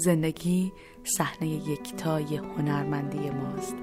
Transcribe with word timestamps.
زندگی 0.00 0.72
صحنه 1.04 1.48
یکتای 1.48 2.36
هنرمندی 2.36 3.30
ماست. 3.30 3.76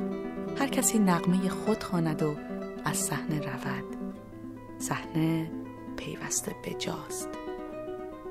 هر 0.57 0.68
کسی 0.68 1.00
نقمه 1.00 1.50
خود 1.50 1.83
خواند 1.83 2.23
و 2.23 2.36
از 2.86 2.97
صحنه 2.97 3.39
رود. 3.39 3.97
صحنه 4.79 5.51
پیوسته 5.97 6.55
بجاست 6.65 7.29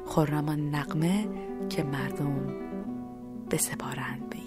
خرم 0.06 0.76
نقمه 0.76 1.28
که 1.68 1.82
مردم 1.82 2.46
بسپارند 3.50 4.30
به 4.30 4.45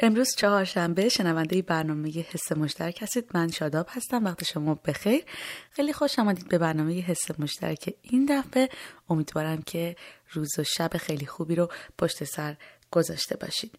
امروز 0.00 0.34
چهارشنبه 0.36 1.08
شنونده 1.08 1.62
برنامه 1.62 2.10
حس 2.10 2.52
مشترک 2.52 3.02
هستید. 3.02 3.30
من 3.34 3.50
شاداب 3.50 3.86
هستم. 3.90 4.24
وقت 4.24 4.44
شما 4.44 4.74
بخیر. 4.74 5.24
خیلی 5.70 5.92
خوش 5.92 6.18
آمدید 6.18 6.48
به 6.48 6.58
برنامه 6.58 7.00
حس 7.00 7.40
مشترک 7.40 7.94
این 8.02 8.26
دفعه. 8.26 8.68
امیدوارم 9.08 9.62
که 9.62 9.96
روز 10.32 10.58
و 10.58 10.64
شب 10.64 10.96
خیلی 10.96 11.26
خوبی 11.26 11.54
رو 11.54 11.68
پشت 11.98 12.24
سر 12.24 12.56
گذاشته 12.90 13.36
باشید. 13.36 13.78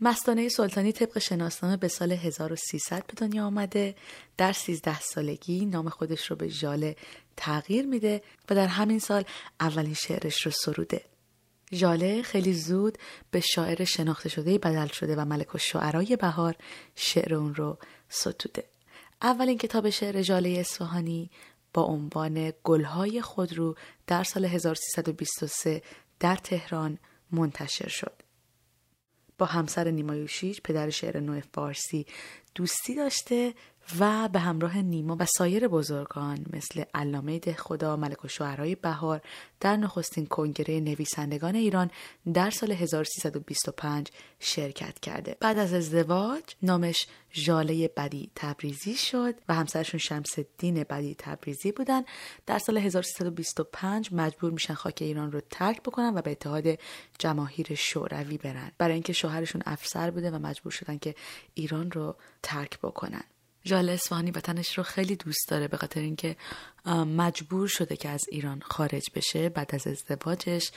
مستانه 0.00 0.48
سلطانی 0.48 0.92
طبق 0.92 1.18
شناسنامه 1.18 1.76
به 1.76 1.88
سال 1.88 2.12
1300 2.12 3.06
به 3.06 3.12
دنیا 3.16 3.46
آمده. 3.46 3.94
در 4.36 4.52
13 4.52 5.00
سالگی 5.00 5.66
نام 5.66 5.88
خودش 5.88 6.30
رو 6.30 6.36
به 6.36 6.48
ژاله 6.48 6.96
تغییر 7.36 7.86
میده 7.86 8.22
و 8.50 8.54
در 8.54 8.66
همین 8.66 8.98
سال 8.98 9.24
اولین 9.60 9.94
شعرش 9.94 10.46
رو 10.46 10.52
سروده. 10.52 11.15
ژاله 11.72 12.22
خیلی 12.22 12.52
زود 12.52 12.98
به 13.30 13.40
شاعر 13.40 13.84
شناخته 13.84 14.28
شده 14.28 14.58
بدل 14.58 14.86
شده 14.86 15.16
و 15.16 15.24
ملک 15.24 15.54
و 15.54 15.58
شعرای 15.58 16.16
بهار 16.16 16.56
شعر 16.94 17.34
اون 17.34 17.54
رو 17.54 17.78
ستوده. 18.08 18.64
اولین 19.22 19.58
کتاب 19.58 19.90
شعر 19.90 20.22
ژاله 20.22 20.48
اصفهانی 20.48 21.30
با 21.74 21.82
عنوان 21.82 22.52
گلهای 22.64 23.22
خود 23.22 23.52
رو 23.52 23.76
در 24.06 24.24
سال 24.24 24.44
1323 24.44 25.82
در 26.20 26.36
تهران 26.36 26.98
منتشر 27.30 27.88
شد. 27.88 28.22
با 29.38 29.46
همسر 29.46 29.90
نیمایوشیچ 29.90 30.62
پدر 30.62 30.90
شعر 30.90 31.20
نو 31.20 31.40
فارسی 31.54 32.06
دوستی 32.54 32.94
داشته 32.94 33.54
و 34.00 34.28
به 34.28 34.38
همراه 34.38 34.78
نیما 34.78 35.16
و 35.20 35.26
سایر 35.38 35.68
بزرگان 35.68 36.46
مثل 36.52 36.84
علامه 36.94 37.38
ده 37.38 37.54
خدا 37.54 37.96
ملک 37.96 38.24
و 38.24 38.28
شعرهای 38.28 38.74
بهار 38.74 39.20
در 39.60 39.76
نخستین 39.76 40.26
کنگره 40.26 40.80
نویسندگان 40.80 41.54
ایران 41.54 41.90
در 42.34 42.50
سال 42.50 42.72
1325 42.72 44.10
شرکت 44.40 45.00
کرده. 45.00 45.36
بعد 45.40 45.58
از 45.58 45.72
ازدواج 45.72 46.42
نامش 46.62 47.06
ژاله 47.34 47.88
بدی 47.96 48.30
تبریزی 48.34 48.94
شد 48.94 49.34
و 49.48 49.54
همسرشون 49.54 49.98
شمس 49.98 50.38
الدین 50.38 50.84
بدی 50.90 51.14
تبریزی 51.18 51.72
بودن. 51.72 52.02
در 52.46 52.58
سال 52.58 52.78
1325 52.78 54.12
مجبور 54.12 54.50
میشن 54.50 54.74
خاک 54.74 54.98
ایران 55.00 55.32
رو 55.32 55.40
ترک 55.50 55.82
بکنن 55.82 56.14
و 56.14 56.22
به 56.22 56.30
اتحاد 56.30 56.78
جماهیر 57.18 57.74
شوروی 57.74 58.38
برن. 58.38 58.72
برای 58.78 58.94
اینکه 58.94 59.12
شوهرشون 59.12 59.62
افسر 59.66 60.10
بوده 60.10 60.30
و 60.30 60.38
مجبور 60.38 60.72
شدن 60.72 60.98
که 60.98 61.14
ایران 61.54 61.90
رو 61.90 62.16
ترک 62.42 62.78
بکنن. 62.78 63.24
جال 63.66 63.88
اصفهانی 63.88 64.30
وطنش 64.30 64.78
رو 64.78 64.84
خیلی 64.84 65.16
دوست 65.16 65.48
داره 65.48 65.68
به 65.68 65.76
خاطر 65.76 66.00
اینکه 66.00 66.36
مجبور 67.16 67.68
شده 67.68 67.96
که 67.96 68.08
از 68.08 68.24
ایران 68.30 68.60
خارج 68.60 69.02
بشه 69.14 69.48
بعد 69.48 69.74
از 69.74 69.86
ازدواجش 69.86 70.70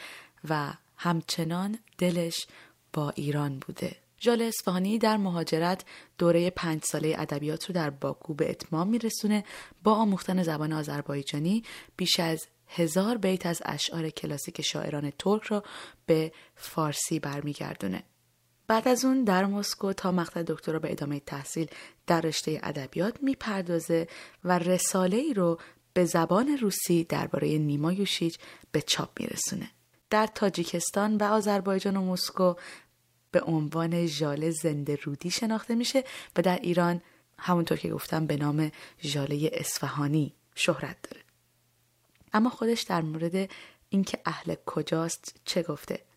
و 0.50 0.74
همچنان 0.98 1.80
دلش 1.98 2.48
با 2.94 3.10
ایران 3.10 3.60
بوده. 3.60 3.96
جال 4.18 4.42
اصفهانی 4.42 4.98
در 4.98 5.18
مهاجرت 5.18 5.84
دوره 6.18 6.50
پنج 6.50 6.84
ساله 6.84 7.16
ادبیات 7.18 7.66
رو 7.66 7.76
در 7.76 7.90
باکو 7.90 8.34
به 8.34 8.50
اتمام 8.50 8.88
میرسونه. 8.88 9.44
با 9.84 9.94
آموختن 9.94 10.44
زبان 10.44 10.74
آذربایجانی 10.74 11.64
بیش 11.98 12.20
از 12.20 12.48
هزار 12.68 13.18
بیت 13.18 13.46
از 13.46 13.62
اشعار 13.66 14.10
کلاسیک 14.10 14.62
شاعران 14.62 15.12
ترک 15.20 15.44
را 15.44 15.64
به 16.06 16.32
فارسی 16.56 17.20
برمیگردونه. 17.20 18.04
بعد 18.70 18.88
از 18.88 19.06
اون 19.06 19.24
در 19.24 19.46
مسکو 19.46 19.94
تا 19.94 20.12
مقطع 20.12 20.44
دکترا 20.44 20.80
به 20.80 20.92
ادامه 20.92 21.20
تحصیل 21.20 21.68
در 22.08 22.22
رشته 22.22 22.60
ادبیات 22.64 23.24
می‌پردازه 23.24 24.08
و 24.44 24.60
رساله 24.60 25.18
ای 25.18 25.34
رو 25.34 25.60
به 25.94 26.06
زبان 26.06 26.58
روسی 26.62 27.04
درباره 27.04 27.58
نیما 27.58 27.94
یوشیچ 27.94 28.40
به 28.72 28.82
چاپ 28.82 29.20
میرسونه. 29.20 29.72
در 30.10 30.28
تاجیکستان 30.28 31.18
و 31.18 31.24
آذربایجان 31.24 31.98
و 31.98 32.02
مسکو 32.12 32.54
به 33.32 33.42
عنوان 33.42 34.06
ژاله 34.06 34.52
زنده 34.52 34.96
رودی 35.04 35.32
شناخته 35.32 35.76
میشه 35.76 36.04
و 36.36 36.42
در 36.42 36.60
ایران 36.60 37.02
همونطور 37.38 37.78
که 37.78 37.90
گفتم 37.90 38.26
به 38.26 38.38
نام 38.38 38.72
ژاله 39.04 39.50
اصفهانی 39.54 40.34
شهرت 40.56 40.98
داره. 41.04 41.24
اما 42.34 42.50
خودش 42.50 42.82
در 42.82 43.02
مورد 43.02 43.50
اینکه 43.90 44.20
اهل 44.26 44.56
کجاست 44.66 45.36
چه 45.46 45.64
گفته؟ 45.64 46.09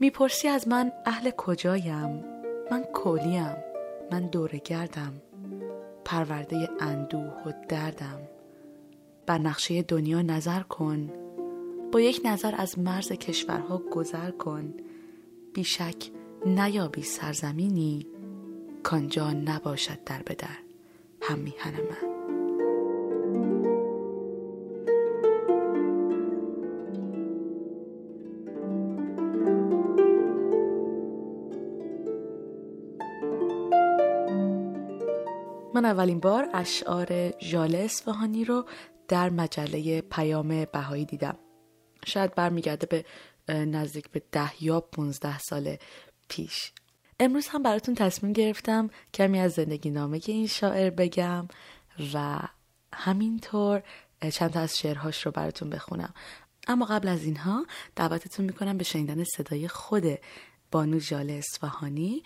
می‌پرسی 0.00 0.48
از 0.48 0.68
من 0.68 0.92
اهل 1.06 1.30
کجایم؟ 1.30 2.24
من 2.70 2.82
کولیم 2.82 3.56
من 4.12 4.26
دورگردم 4.26 5.12
پرورده 6.04 6.68
اندوه 6.80 7.42
و 7.46 7.52
دردم. 7.68 8.20
بر 9.26 9.38
نقشه 9.38 9.82
دنیا 9.82 10.22
نظر 10.22 10.60
کن 10.60 11.10
با 11.92 12.00
یک 12.00 12.20
نظر 12.24 12.54
از 12.58 12.78
مرز 12.78 13.12
کشورها 13.12 13.78
گذر 13.78 14.30
کن. 14.30 14.74
بیشک 15.54 16.10
نیابی 16.46 17.02
سرزمینی 17.02 18.06
کانجا 18.82 19.30
نباشد 19.30 20.04
در 20.04 20.22
بدر 20.22 20.58
هم 21.22 21.38
میهن 21.38 21.72
من. 21.72 22.09
من 35.80 35.86
اولین 35.86 36.20
بار 36.20 36.48
اشعار 36.54 37.38
ژاله 37.38 37.78
اصفهانی 37.78 38.44
رو 38.44 38.66
در 39.08 39.30
مجله 39.30 40.00
پیام 40.00 40.64
بهایی 40.64 41.04
دیدم. 41.04 41.38
شاید 42.06 42.34
برمیگرده 42.34 42.86
به 42.86 43.04
نزدیک 43.54 44.10
به 44.10 44.22
ده 44.32 44.64
یا 44.64 44.80
پونزده 44.80 45.38
سال 45.38 45.76
پیش. 46.28 46.72
امروز 47.20 47.48
هم 47.48 47.62
براتون 47.62 47.94
تصمیم 47.94 48.32
گرفتم 48.32 48.90
کمی 49.14 49.38
از 49.40 49.52
زندگی 49.52 49.90
نامه 49.90 50.20
این 50.26 50.46
شاعر 50.46 50.90
بگم 50.90 51.48
و 52.14 52.38
همینطور 52.94 53.82
چند 54.32 54.50
تا 54.50 54.60
از 54.60 54.78
شعرهاش 54.78 55.26
رو 55.26 55.32
براتون 55.32 55.70
بخونم. 55.70 56.14
اما 56.68 56.84
قبل 56.84 57.08
از 57.08 57.24
اینها 57.24 57.66
دعوتتون 57.96 58.46
می‌کنم 58.46 58.78
به 58.78 58.84
شنیدن 58.84 59.24
صدای 59.24 59.68
خود 59.68 60.04
بانو 60.70 60.98
ژاله 60.98 61.32
اصفهانی. 61.32 62.22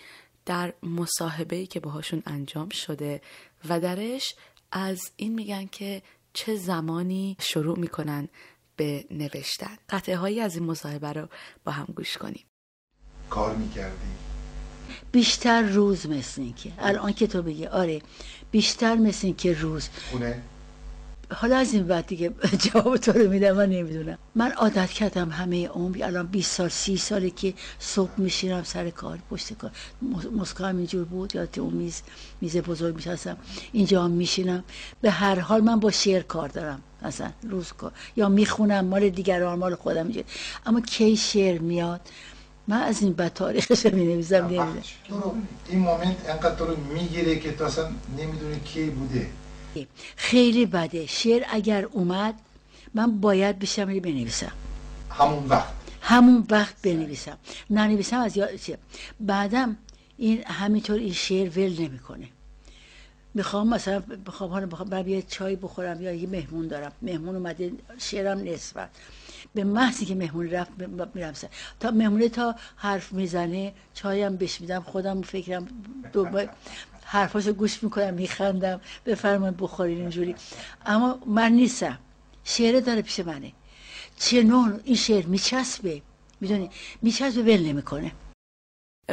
در 0.46 0.74
مصاحبه 0.82 1.66
که 1.66 1.80
باهاشون 1.80 2.22
انجام 2.26 2.68
شده 2.68 3.20
و 3.68 3.80
درش 3.80 4.34
از 4.72 5.00
این 5.16 5.34
میگن 5.34 5.66
که 5.66 6.02
چه 6.32 6.56
زمانی 6.56 7.36
شروع 7.40 7.78
می‌کنن 7.78 8.28
به 8.76 9.04
نوشتن. 9.10 9.76
قطعه 9.88 10.16
هایی 10.16 10.40
از 10.40 10.56
این 10.56 10.64
مصاحبه 10.64 11.12
رو 11.12 11.28
با 11.64 11.72
هم 11.72 11.86
گوش 11.96 12.18
کنیم. 12.18 12.44
کار 13.30 13.56
می‌کردی؟ 13.56 14.06
بیشتر 15.12 15.62
روز 15.62 16.06
مثل 16.06 16.52
که 16.52 16.72
الان 16.78 17.12
که 17.12 17.26
تو 17.26 17.42
بگی 17.42 17.66
آره 17.66 18.02
بیشتر 18.50 18.94
مثل 18.94 19.32
که 19.32 19.52
روز. 19.52 19.88
خونه؟ 20.10 20.42
حالا 21.32 21.56
از 21.56 21.74
این 21.74 21.86
بعد 21.86 22.06
دیگه 22.06 22.30
جواب 22.72 22.96
تو 22.96 23.12
رو 23.12 23.30
میدم 23.30 23.52
من 23.52 23.68
نمی‌دونم. 23.68 24.18
من 24.34 24.52
عادت 24.52 24.90
کردم 24.90 25.30
همه 25.30 25.68
عمری 25.68 26.02
الان 26.02 26.26
20 26.26 26.52
سال 26.52 26.68
30 26.68 26.96
ساله 26.96 27.30
که 27.30 27.54
صبح 27.78 28.10
میشینم 28.16 28.62
سر 28.62 28.90
کار 28.90 29.18
پشت 29.30 29.52
کار. 29.52 29.70
مسکو 30.36 30.64
هم 30.64 30.76
اینجور 30.76 31.04
بود 31.04 31.34
یا 31.34 31.48
اون 31.56 31.74
میز 31.74 32.02
میز 32.40 32.56
بزرگ 32.56 32.94
میشستم 32.96 33.36
اینجا 33.72 34.04
هم 34.04 34.10
میشینم. 34.10 34.64
به 35.00 35.10
هر 35.10 35.38
حال 35.40 35.60
من 35.60 35.80
با 35.80 35.90
شعر 35.90 36.22
کار 36.22 36.48
دارم 36.48 36.82
مثلا 37.02 37.30
روز 37.50 37.72
کار. 37.72 37.92
یا 38.16 38.28
می‌خونم 38.28 38.84
مال 38.84 39.08
دیگران 39.08 39.58
مال 39.58 39.74
خودم 39.74 40.02
اینجور 40.04 40.24
اما 40.66 40.80
کی 40.80 41.16
شعر 41.16 41.58
میاد؟ 41.58 42.00
من 42.68 42.82
از 42.82 43.02
این 43.02 43.12
بعد 43.12 43.32
تاریخش 43.32 43.86
می 43.86 44.04
نویسم 44.04 44.36
نمی‌دونم. 44.36 44.82
این 45.68 45.78
مومنت 45.78 46.16
انقدر 46.28 46.54
تو 46.54 46.66
رو 46.66 46.76
می‌گیره 46.76 47.36
که 47.38 47.52
تو 47.52 47.64
اصلا 47.64 47.84
نمی‌دونی 48.18 48.60
کی 48.60 48.84
بوده. 48.90 49.26
خیلی 50.16 50.66
بده. 50.66 51.06
شعر 51.06 51.42
اگر 51.48 51.84
اومد 51.84 52.34
من 52.94 53.20
باید 53.20 53.58
بشم 53.58 53.84
بنویسم. 53.84 54.52
همون 55.10 55.46
وقت. 55.48 55.72
همون 56.00 56.46
وقت 56.50 56.82
بنویسم. 56.82 57.38
ننویسم 57.70 58.20
از 58.20 58.36
یاد 58.36 58.50
بعدم 59.20 59.76
این 60.18 60.44
همینطور 60.46 60.98
این 60.98 61.12
شعر 61.12 61.58
ول 61.58 61.82
نمی‌کنه. 61.82 62.28
می‌خوام 63.34 63.68
مثلا 63.68 64.02
بخوام 64.26 64.50
حالا 64.50 64.66
بخوام 64.66 65.08
یه 65.08 65.22
چای 65.22 65.56
بخورم 65.56 66.02
یا 66.02 66.12
یه 66.12 66.28
مهمون 66.28 66.68
دارم. 66.68 66.92
مهمون 67.02 67.36
اومده 67.36 67.72
شعرم 67.98 68.38
نسبت. 68.38 68.90
به 69.54 69.64
محضی 69.64 70.04
که 70.04 70.14
مهمون 70.14 70.50
رفت 70.50 70.70
میرم 71.14 71.32
سر. 71.32 71.48
تا 71.80 71.90
مهمونه 71.90 72.28
تا 72.28 72.54
حرف 72.76 73.12
می‌زنه 73.12 73.72
چایم 73.94 74.36
بهش 74.36 74.60
میدم 74.60 74.80
خودم 74.80 75.22
فکرم 75.22 75.68
دو 76.12 76.24
حرفاشو 77.14 77.52
گوش 77.52 77.82
می‌کنم 77.82 78.14
میخندم. 78.14 78.80
بفرمایید 79.06 79.56
بخورین 79.56 80.00
اینجوری. 80.00 80.34
اما 80.86 81.20
من 81.26 81.52
نیستم. 81.52 81.98
شعر 82.44 82.80
داره 82.80 83.02
پیش 83.02 83.20
منه. 83.20 83.52
چنون 84.18 84.80
این 84.84 84.96
شعر 84.96 85.26
میچسبه. 85.26 86.02
می‌دونی؟ 86.40 86.70
میچسبه 87.02 87.42
ول 87.42 87.66
نمی‌کنه. 87.66 88.12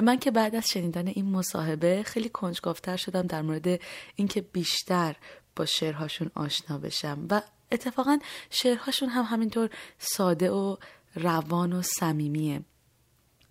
من 0.03 0.19
که 0.19 0.31
بعد 0.31 0.55
از 0.55 0.67
شنیدن 0.67 1.07
این 1.07 1.31
مصاحبه 1.31 2.03
خیلی 2.03 2.29
کنجکافتر 2.29 2.97
شدم 2.97 3.21
در 3.21 3.41
مورد 3.41 3.79
اینکه 4.15 4.41
بیشتر 4.41 5.15
با 5.55 5.65
شعرهاشون 5.65 6.31
آشنا 6.35 6.77
بشم. 6.77 7.27
و 7.29 7.41
اتفاقا 7.71 8.19
شعرهاشون 8.49 9.09
هم 9.09 9.23
همینطور 9.23 9.69
ساده 9.99 10.51
و 10.51 10.77
روان 11.15 11.73
و 11.73 11.81
صمیمیه. 11.81 12.61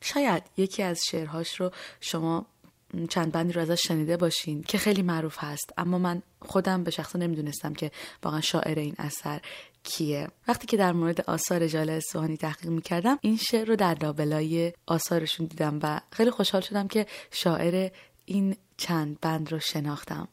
شاید 0.01 0.43
یکی 0.57 0.83
از 0.83 1.05
شعرهاش 1.05 1.61
رو 1.61 1.71
شما 2.01 2.47
چند 3.09 3.33
بندی 3.33 3.53
رو 3.53 3.61
ازش 3.61 3.83
شنیده 3.83 4.17
باشین 4.17 4.63
که 4.63 4.79
خیلی 4.79 5.03
معروف 5.03 5.37
هست. 5.39 5.73
اما 5.79 5.99
من 5.99 6.23
خودم 6.43 6.85
به 6.85 6.91
شخصه 6.91 7.19
نمی‌دونستم 7.19 7.75
که 7.75 7.91
واقعا 8.23 8.41
شاعر 8.41 8.79
این 8.79 8.95
اثر 8.99 9.41
کیه. 9.83 10.29
وقتی 10.49 10.67
که 10.67 10.77
در 10.77 10.93
مورد 10.93 11.21
آثار 11.21 11.67
جاله 11.67 11.93
اصفهانی 11.93 12.37
تحقیق 12.37 12.71
می‌کردم 12.71 13.19
این 13.21 13.37
شعر 13.37 13.69
رو 13.69 13.77
در 13.77 13.95
لابلای 14.03 14.73
آثارشون 14.87 15.47
دیدم 15.47 15.79
و 15.83 16.01
خیلی 16.13 16.31
خوشحال 16.31 16.61
شدم 16.63 16.89
که 16.89 17.07
شاعر 17.31 17.91
این 18.25 18.57
چند 18.77 19.21
بند 19.21 19.53
رو 19.53 19.59
شناختم. 19.59 20.29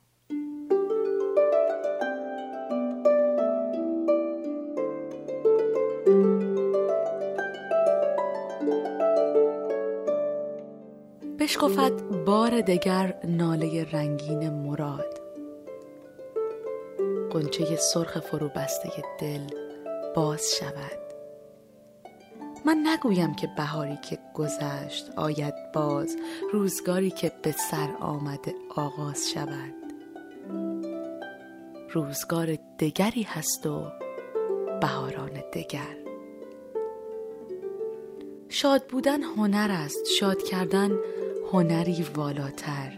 بشکفت 11.47 12.03
بار 12.25 12.61
دگر 12.61 13.15
ناله 13.23 13.83
رنگین 13.91 14.49
مراد. 14.49 15.21
قنچه 17.31 17.75
سرخ 17.75 18.19
فرو 18.19 18.49
بسته 18.49 18.89
دل 19.19 19.47
باز 20.15 20.55
شود. 20.59 20.99
من 22.65 22.87
نگویم 22.87 23.35
که 23.35 23.47
بهاری 23.57 23.97
که 24.09 24.19
گذشت 24.33 25.11
آید 25.15 25.53
باز 25.73 26.17
روزگاری 26.53 27.11
که 27.11 27.31
به 27.41 27.51
سر 27.51 27.89
آمده 27.99 28.55
آغاز 28.75 29.29
شود. 29.33 29.73
روزگار 31.91 32.57
دگری 32.79 33.23
هست 33.23 33.65
و 33.65 33.91
بهاران 34.81 35.43
دگر. 35.53 35.97
شاد 38.49 38.87
بودن 38.87 39.23
هنر 39.23 39.71
است 39.71 40.05
شاد 40.19 40.43
کردن 40.43 40.99
هنری 41.51 42.05
والاتر. 42.15 42.91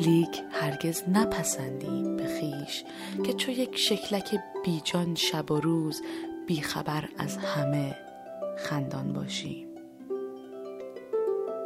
لیک 0.00 0.42
هرگز 0.50 1.02
نپسندیم 1.08 2.16
به 2.16 2.26
خیش 2.26 2.84
که 3.24 3.32
چو 3.32 3.50
یک 3.50 3.78
شکلک 3.78 4.40
بیجان 4.64 5.14
شب 5.14 5.50
و 5.50 5.60
روز 5.60 6.02
بیخبر 6.46 7.08
از 7.18 7.36
همه 7.36 7.96
خندان 8.58 9.12
باشیم 9.12 9.68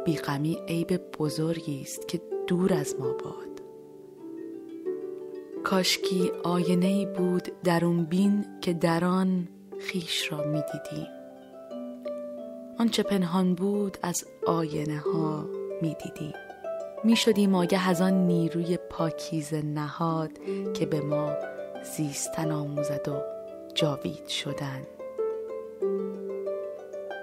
بیغمی 0.05 0.57
عیب 0.67 1.11
بزرگی 1.19 1.81
است 1.81 2.07
که 2.07 2.21
دور 2.47 2.73
از 2.73 2.95
ما 2.99 3.13
باد. 3.13 3.61
کاشکی 5.63 6.31
آینه 6.43 6.85
ای 6.85 7.05
بود 7.05 7.61
در 7.63 7.85
اون 7.85 8.03
بین 8.05 8.45
که 8.61 8.73
در 8.73 9.05
آن 9.05 9.47
خیش 9.79 10.31
را 10.31 10.37
می‌دیدیم. 10.37 11.14
آنچه 12.79 13.03
پنهان 13.03 13.55
بود 13.55 13.97
از 14.01 14.25
آینه 14.47 14.97
ها 14.97 15.45
می‌دیدیم. 15.81 16.33
می 17.03 17.15
شدیم 17.15 17.55
آگه 17.55 17.89
از 17.89 18.01
آن 18.01 18.13
نیروی 18.13 18.77
پاکیز 18.77 19.53
نهاد 19.53 20.31
که 20.73 20.85
به 20.85 21.01
ما 21.01 21.31
زیستن 21.97 22.51
آموزد 22.51 23.07
و 23.07 23.21
جاوید 23.73 24.27
شدن. 24.27 24.81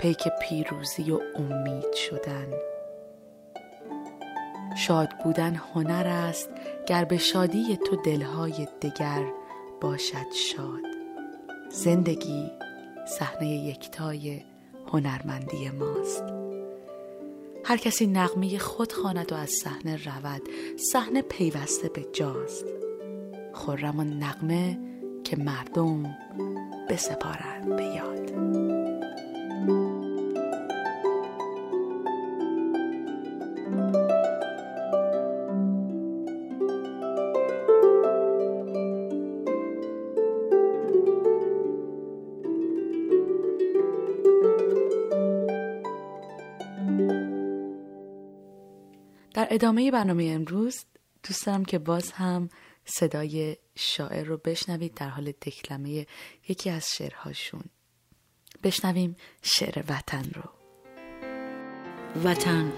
پیک 0.00 0.28
پیروزی 0.43 1.10
و 1.10 1.20
امید 1.37 1.93
شدن. 1.93 2.46
شاد 4.76 5.08
بودن 5.25 5.54
هنر 5.54 6.06
است 6.06 6.50
گر 6.87 7.04
به 7.04 7.19
شادی 7.19 7.76
تو 7.76 7.96
دلهای 7.96 8.69
دگر 8.82 9.25
باشد 9.81 10.32
شاد. 10.34 10.82
زندگی 11.70 12.50
صحنه 13.06 13.49
یکتای 13.49 14.40
هنرمندی 14.87 15.70
ماست. 15.70 16.25
هر 17.64 17.76
کسی 17.76 18.06
نغمه 18.06 18.58
خود 18.58 18.93
خواند 18.93 19.32
و 19.32 19.34
از 19.34 19.50
صحنه 19.50 20.05
رود 20.05 20.43
صحنه 20.76 21.23
پیوسته 21.23 21.88
به 21.88 22.06
جاست. 22.12 22.64
خرم 23.52 23.99
و 23.99 24.05
نغمه 24.05 24.79
که 25.25 25.37
مردم 25.37 26.17
بسپارند 26.90 27.76
به 27.76 27.84
یاد. 27.84 28.32
ادامه 49.54 49.90
برنامه 49.90 50.25
امروز 50.25 50.85
دوست 51.28 51.47
دارم 51.47 51.64
که 51.64 51.78
باز 51.78 52.12
هم 52.12 52.49
صدای 52.85 53.56
شاعر 53.75 54.25
رو 54.25 54.37
بشنوید 54.37 54.94
در 54.94 55.09
حال 55.09 55.32
دکلمه 55.32 56.06
یکی 56.49 56.71
از 56.71 56.87
شعرهاشون. 56.97 57.62
بشنویم 58.62 59.16
شعر 59.42 59.85
وطن 59.88 60.25
رو. 60.35 60.42
وطن. 62.25 62.73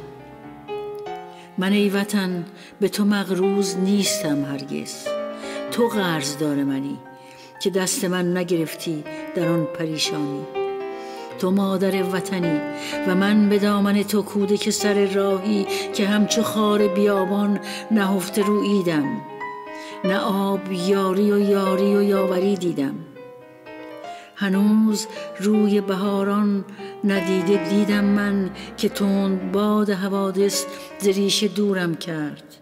من 1.59 1.73
ای 1.73 1.89
وطن 1.89 2.47
به 2.81 2.89
تو 2.89 3.05
مغروز 3.05 3.77
نیستم 3.77 4.45
هرگز. 4.45 5.05
تو 5.71 5.89
قرض 5.89 6.39
دار 6.39 6.57
منی 6.65 6.99
که 7.63 7.71
دست 7.71 8.05
من 8.05 8.37
نگرفتی 8.37 9.05
در 9.35 9.49
آن 9.49 9.65
پریشانی. 9.65 10.64
تو 11.39 11.51
مادر 11.51 12.03
وطنی 12.03 12.61
و 13.07 13.15
من 13.15 13.49
به 13.49 13.59
دامن 13.59 14.03
تو 14.03 14.47
که 14.57 14.71
سر 14.71 15.07
راهی 15.07 15.67
که 15.95 16.07
همچو 16.07 16.43
خار 16.43 16.89
بیابان 16.89 17.61
نهفته 17.91 18.43
رویدم 18.43 19.21
نه 20.05 20.19
آب 20.19 20.73
یاری 20.73 21.33
و 21.33 21.39
یاری 21.39 21.97
و 21.97 22.03
یاوری 22.03 22.57
دیدم. 22.57 22.95
هنوز 24.37 25.07
روی 25.41 25.81
بهاران 25.81 26.65
ندیده 27.05 27.69
دیدم 27.71 28.05
من 28.05 28.51
که 28.77 28.89
تند 28.89 29.53
باد 29.53 29.91
حوادث 29.91 30.65
زریش 30.99 31.45
دورم 31.45 31.95
کرد. 31.95 32.57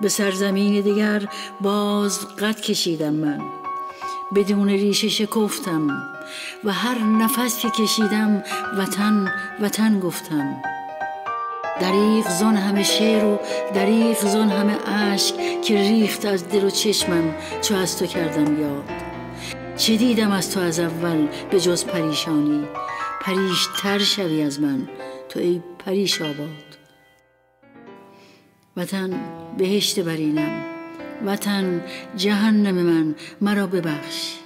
به 0.00 0.08
سرزمین 0.08 0.80
دیگر 0.80 1.28
باز 1.60 2.26
قد 2.28 2.60
کشیدم 2.60 3.14
من. 3.14 3.40
بدون 4.34 4.68
ریشه 4.68 5.08
شکفتم. 5.08 6.15
و 6.64 6.72
هر 6.72 6.98
نفس 6.98 7.58
که 7.58 7.70
کشیدم 7.70 8.42
وطن 8.78 9.32
وطن 9.60 10.00
گفتم. 10.00 10.56
دریغ 11.80 12.28
زن 12.28 12.56
همه 12.56 12.82
شعر 12.82 13.24
و 13.24 13.40
دریغ 13.74 14.16
زن 14.20 14.48
همه 14.48 14.74
عشق 14.74 15.60
که 15.60 15.74
ریخت 15.74 16.24
از 16.24 16.48
دل 16.48 16.64
و 16.64 16.70
چشمم 16.70 17.34
چو 17.62 17.74
از 17.74 17.98
تو 17.98 18.06
کردم 18.06 18.60
یاد. 18.60 18.90
چه 19.76 19.96
دیدم 19.96 20.30
از 20.30 20.50
تو 20.50 20.60
از 20.60 20.80
اول 20.80 21.28
به 21.50 21.60
جز 21.60 21.84
پریشانی؟ 21.84 22.68
پریش 23.20 23.68
تر 23.82 23.98
شوی 23.98 24.42
از 24.42 24.60
من 24.60 24.88
تو 25.28 25.40
ای 25.40 25.62
پریش 25.78 26.22
آباد. 26.22 26.76
وطن 28.76 29.10
بهشت 29.58 30.00
برینم 30.00 30.64
وطن 31.26 31.84
جهنم 32.16 32.74
من 32.74 33.14
مرا 33.40 33.66
ببخش. 33.66 34.45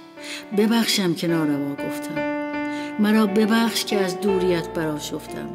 ببخشم 0.57 1.13
که 1.13 1.27
ناروا 1.27 1.75
گفتم. 1.75 2.41
مرا 2.99 3.25
ببخش 3.25 3.85
که 3.85 3.97
از 3.97 4.21
دوریت 4.21 4.69
برا 4.69 4.99
شفتم 4.99 5.49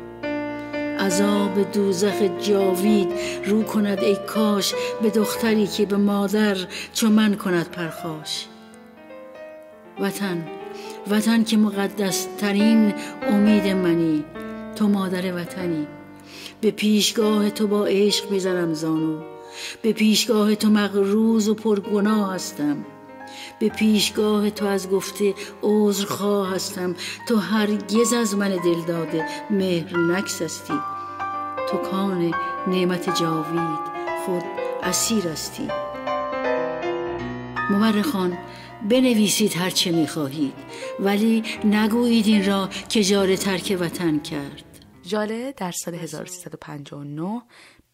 عذاب 0.98 1.72
دوزخ 1.72 2.22
جاوید 2.42 3.08
رو 3.46 3.62
کند 3.62 3.98
ای 3.98 4.16
کاش 4.26 4.74
به 5.02 5.10
دختری 5.10 5.66
که 5.66 5.86
به 5.86 5.96
مادر 5.96 6.56
چو 6.92 7.08
من 7.08 7.34
کند 7.34 7.70
پرخاش. 7.70 8.46
وطن 10.00 10.46
وطن 11.10 11.44
که 11.44 11.56
مقدس 11.56 12.26
ترین 12.38 12.94
امید 13.22 13.66
منی. 13.66 14.24
تو 14.76 14.88
مادر 14.88 15.34
وطنی. 15.34 15.86
به 16.60 16.70
پیشگاه 16.70 17.50
تو 17.50 17.66
با 17.66 17.86
عشق 17.86 18.34
بزنم 18.34 18.74
زانو. 18.74 19.20
به 19.82 19.92
پیشگاه 19.92 20.54
تو 20.54 20.70
مغروز 20.70 21.48
و 21.48 21.54
پرگناه 21.54 22.34
هستم. 22.34 22.76
به 23.58 23.68
پیشگاه 23.68 24.50
تو 24.50 24.66
از 24.66 24.90
گفته 24.90 25.34
خواه 26.08 26.54
هستم. 26.54 26.94
تو 27.28 27.36
هرگز 27.36 28.12
از 28.12 28.34
من 28.34 28.48
دل 28.48 28.80
داده 28.86 29.26
مهر 29.50 29.98
نکسستی 29.98 30.74
تو 31.70 31.76
کان 31.76 32.34
نعمت 32.66 33.18
جاوید 33.20 33.96
خود 34.26 34.42
اسیر 34.82 35.28
استی 35.28 35.68
مورخان 37.70 38.38
بنویسید 38.90 39.56
هر 39.56 39.70
چه 39.70 39.92
می‌خواهید 39.92 40.54
ولی 41.00 41.42
نگویید 41.64 42.26
این 42.26 42.46
را 42.46 42.68
که 42.88 43.04
جار 43.04 43.36
ترک 43.36 43.76
وطن 43.80 44.18
کرد. 44.18 44.62
جاله 45.02 45.54
در 45.56 45.70
سال 45.70 45.94
1359 45.94 47.42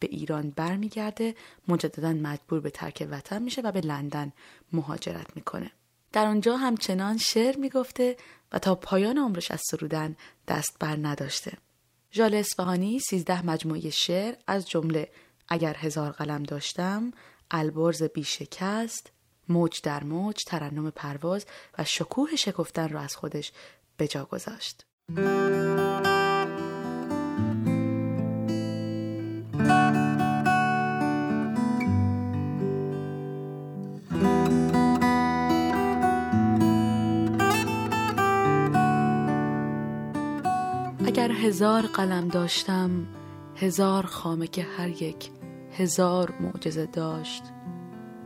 به 0.02 0.08
ایران 0.10 0.50
برمیگرده 0.50 1.34
مجددا 1.68 2.12
مجبور 2.12 2.60
به 2.60 2.70
ترک 2.70 3.08
وطن 3.10 3.42
میشه 3.42 3.62
و 3.62 3.72
به 3.72 3.80
لندن 3.80 4.32
مهاجرت 4.72 5.36
می‌کنه. 5.36 5.70
در 6.12 6.26
آنجا 6.26 6.56
همچنان 6.56 7.18
شعر 7.18 7.56
می‌گفته 7.56 8.16
و 8.52 8.58
تا 8.58 8.74
پایان 8.74 9.18
عمرش 9.18 9.50
از 9.50 9.60
سرودن 9.70 10.16
دست 10.48 10.76
بر 10.80 10.98
نداشته. 11.02 11.52
ژال 12.12 12.34
اصفهانی 12.34 13.00
سیزده 13.00 13.46
مجموعه 13.46 13.90
شعر 13.90 14.34
از 14.46 14.68
جمله 14.68 15.10
اگر 15.48 15.76
هزار 15.76 16.12
قلم 16.12 16.42
داشتم 16.42 17.10
البرز 17.50 18.02
بیشکست 18.02 19.10
موج 19.48 19.80
در 19.82 20.04
موج 20.04 20.44
ترنم 20.46 20.90
پرواز 20.90 21.46
و 21.78 21.84
شکوه 21.84 22.36
شکفتن 22.36 22.88
را 22.88 23.00
از 23.00 23.16
خودش 23.16 23.52
به 23.96 24.08
جا 24.08 24.24
گذاشت. 24.24 24.84
هزار 41.42 41.82
قلم 41.82 42.28
داشتم 42.28 43.06
هزار 43.56 44.06
خامه 44.06 44.46
که 44.46 44.62
هر 44.62 45.02
یک 45.02 45.30
هزار 45.72 46.34
معجزه 46.40 46.86
داشت. 46.86 47.42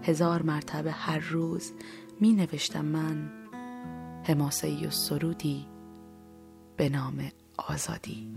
هزار 0.02 0.42
مرتبه 0.42 0.92
هر 0.92 1.18
روز 1.18 1.73
می 2.20 2.32
نوشتم 2.32 2.85
من. 2.85 3.30
حماسه 4.25 4.88
و 4.88 4.90
سرودی 4.90 5.66
به 6.76 6.88
نام 6.88 7.30
آزادی. 7.56 8.35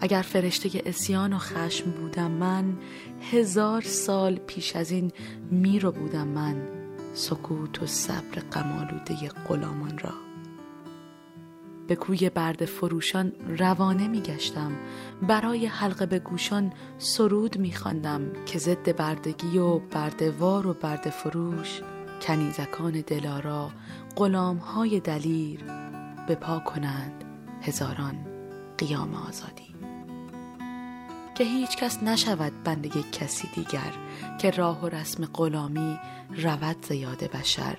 اگر 0.00 0.22
فرشته 0.22 0.82
اسیان 0.86 1.32
و 1.32 1.38
خشم 1.38 1.90
بودم 1.90 2.30
من 2.30 2.78
هزار 3.32 3.82
سال 3.82 4.34
پیش 4.34 4.76
از 4.76 4.90
این 4.90 5.12
می 5.50 5.78
رو 5.78 5.92
بودم 5.92 6.28
من. 6.28 6.68
سکوت 7.14 7.82
و 7.82 7.86
صبر 7.86 8.38
قمالوده 8.50 9.28
غلامان 9.28 9.98
را. 9.98 10.27
به 11.88 11.96
کوی 11.96 12.30
برد 12.30 12.64
فروشان 12.64 13.32
روانه 13.58 14.08
می 14.08 14.20
گشتم. 14.20 14.72
برای 15.22 15.66
حلقه 15.66 16.06
به 16.06 16.18
گوشان 16.18 16.72
سرود 16.98 17.58
می 17.58 17.74
که 18.46 18.58
ضد 18.58 18.96
بردگی 18.96 19.58
و 19.58 19.78
بردوار 19.78 20.66
و 20.66 20.74
برد 20.74 21.10
فروش 21.10 21.82
کنیزکان 22.20 23.00
دلارا 23.06 23.70
های 24.74 25.00
دلیر 25.00 25.64
به 26.26 26.34
پا 26.34 26.58
کنند 26.58 27.24
هزاران 27.62 28.26
قیام 28.78 29.14
آزادی. 29.14 29.74
که 31.34 31.44
هیچ 31.44 31.76
کس 31.76 32.02
نشود 32.02 32.52
بنده 32.64 32.88
کسی 33.12 33.48
دیگر 33.54 33.92
که 34.40 34.50
راه 34.50 34.84
و 34.84 34.88
رسم 34.88 35.26
غلامی 35.26 35.98
رود 36.42 36.86
زیاده 36.86 37.28
بشر. 37.28 37.78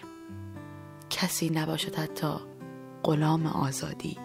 کسی 1.10 1.50
نباشد 1.50 1.96
حتی 1.96 2.49
غلام 3.04 3.46
آزادی. 3.46 4.18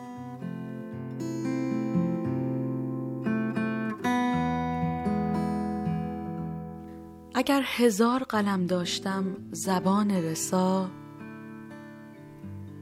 اگر 7.34 7.62
هزار 7.66 8.22
قلم 8.22 8.66
داشتم 8.66 9.24
زبان 9.52 10.10
رسا 10.10 10.90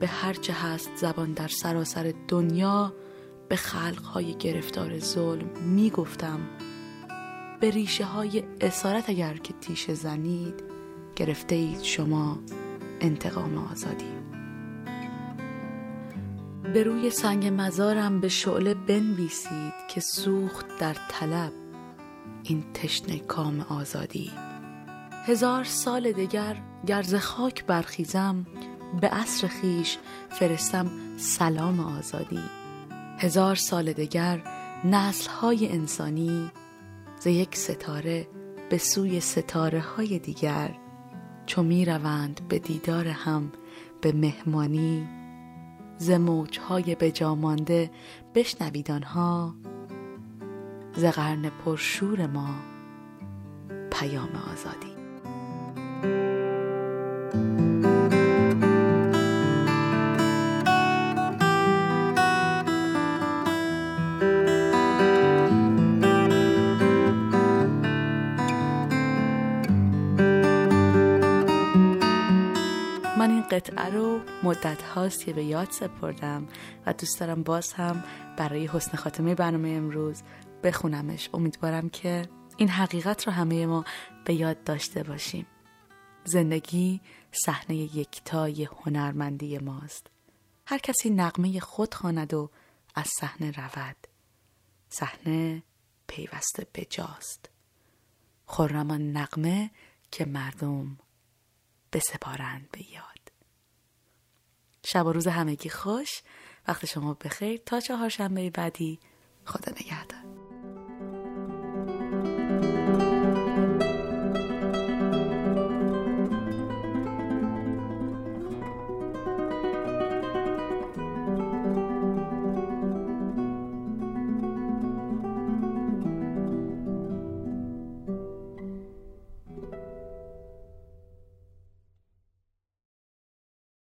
به 0.00 0.06
هرچه 0.06 0.52
هست 0.52 0.90
زبان 0.96 1.32
در 1.32 1.48
سراسر 1.48 2.14
دنیا 2.28 2.92
به 3.48 3.56
خلقهای 3.56 4.34
گرفتار 4.34 4.98
ظلم 4.98 5.48
می 5.62 5.90
گفتم 5.90 6.40
به 7.60 7.70
ریشه 7.70 8.04
های 8.04 8.44
اسارت 8.60 9.10
اگر 9.10 9.34
که 9.34 9.54
تیشه 9.60 9.94
زنید 9.94 10.62
گرفته 11.16 11.54
اید 11.54 11.82
شما 11.82 12.38
انتقام 13.00 13.58
آزادی. 13.58 14.21
به 16.62 16.82
روی 16.82 17.10
سنگ 17.10 17.52
مزارم 17.56 18.20
به 18.20 18.28
شعله 18.28 18.74
بنویسید 18.74 19.72
که 19.88 20.00
سوخت 20.00 20.66
در 20.80 20.96
طلب 21.08 21.52
این 22.42 22.64
تشنه 22.74 23.18
کام 23.18 23.60
آزادی. 23.60 24.30
هزار 25.26 25.64
سال 25.64 26.12
دگر 26.12 26.56
گرز 26.86 27.14
خاک 27.14 27.64
برخیزم 27.64 28.46
به 29.00 29.08
عصر 29.08 29.46
خیش 29.46 29.98
فرستم 30.30 30.90
سلام 31.16 31.80
آزادی. 31.80 32.42
هزار 33.18 33.54
سال 33.54 33.92
دگر 33.92 34.42
نسل 34.84 35.30
های 35.30 35.68
انسانی 35.68 36.50
ز 37.20 37.26
یک 37.26 37.56
ستاره 37.56 38.28
به 38.70 38.78
سوی 38.78 39.20
ستاره 39.20 39.80
های 39.80 40.18
دیگر 40.18 40.74
چو 41.46 41.62
می 41.62 41.84
روند 41.84 42.40
به 42.48 42.58
دیدار 42.58 43.08
هم 43.08 43.52
به 44.00 44.12
مهمانی 44.12 45.21
ز 46.02 46.10
موجهای 46.10 46.94
بجامانده 46.94 47.90
بشنوید 48.34 48.90
آنها 48.90 49.54
ز 50.96 51.04
قرن 51.04 51.50
پرشور 51.64 52.26
ما 52.26 52.54
پیام 53.90 54.30
آزادی. 54.52 54.92
قطعه 73.52 73.94
رو 73.94 74.01
مدت 74.42 74.82
هاست 74.82 75.24
که 75.24 75.32
به 75.32 75.44
یاد 75.44 75.70
سپردم 75.70 76.48
و 76.86 76.92
دوست 76.92 77.20
دارم 77.20 77.42
باز 77.42 77.72
هم 77.72 78.04
برای 78.36 78.66
حسن 78.66 78.96
خاتمه 78.96 79.34
برنامه 79.34 79.68
امروز 79.68 80.22
بخونمش. 80.62 81.30
امیدوارم 81.34 81.88
که 81.88 82.28
این 82.56 82.68
حقیقت 82.68 83.26
رو 83.26 83.32
همه 83.32 83.66
ما 83.66 83.84
به 84.24 84.34
یاد 84.34 84.64
داشته 84.64 85.02
باشیم. 85.02 85.46
زندگی 86.24 87.00
صحنه 87.32 87.76
یکتای 87.76 88.64
هنرمندی 88.64 89.58
ماست. 89.58 90.06
هر 90.66 90.78
کسی 90.78 91.10
نقمه 91.10 91.60
خود 91.60 91.94
خواند 91.94 92.34
و 92.34 92.50
از 92.94 93.08
صحنه 93.20 93.50
رود. 93.50 93.96
صحنه 94.88 95.62
پیوسته 96.06 96.66
بجاست. 96.74 97.50
خرمان 98.46 99.16
نقمه 99.16 99.70
که 100.10 100.24
مردم 100.24 100.98
بسپارند 101.92 102.68
به 102.72 102.92
یاد. 102.92 103.11
شب 104.86 105.06
و 105.06 105.12
روز 105.12 105.26
همگی 105.26 105.68
خوش. 105.68 106.22
وقت 106.68 106.86
شما 106.86 107.14
بخیر. 107.14 107.60
تا 107.66 107.80
چهارشنبه 107.80 108.50
بعدی. 108.50 109.00
خدا 109.44 109.72
نگهدار. 109.72 110.21